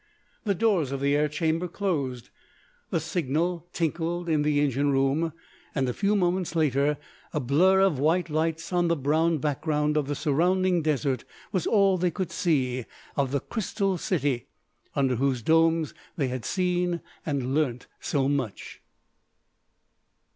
The 0.45 0.55
doors 0.55 0.91
of 0.91 0.99
the 0.99 1.15
air 1.15 1.27
chamber 1.27 1.67
closed. 1.67 2.29
The 2.89 2.99
signal 2.99 3.67
tinkled 3.71 4.29
in 4.29 4.41
the 4.41 4.59
engine 4.59 4.89
room, 4.91 5.31
and 5.75 5.87
a 5.87 5.93
few 5.93 6.15
moments 6.15 6.55
later 6.55 6.97
a 7.33 7.39
blurr 7.39 7.81
of 7.85 7.99
white 7.99 8.27
lights 8.27 8.73
on 8.73 8.87
the 8.87 8.95
brown 8.95 9.37
background 9.37 9.97
of 9.97 10.07
the 10.07 10.15
surrounding 10.15 10.81
desert 10.81 11.23
was 11.51 11.67
all 11.67 11.99
they 11.99 12.09
could 12.09 12.31
see 12.31 12.85
of 13.15 13.29
the 13.31 13.41
Crystal 13.41 13.99
City 13.99 14.47
under 14.95 15.17
whose 15.17 15.43
domes 15.43 15.93
they 16.17 16.29
had 16.29 16.45
seen 16.45 17.01
and 17.23 17.53
learnt 17.53 17.85
so 17.99 18.27
much. 18.27 18.81